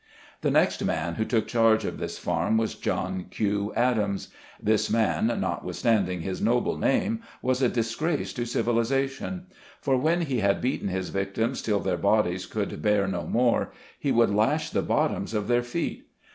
[0.41, 3.71] The next man who took charge of this farm was John Q.
[3.75, 4.29] Adams.
[4.59, 9.45] This man (notwithstanding his noble name) was a disgrace to civilization;
[9.79, 14.11] for when he had beaten his victims till their bodies could bear no more, he
[14.11, 16.07] would lash the bottoms of their feet.